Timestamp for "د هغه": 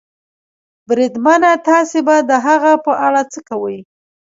2.29-2.71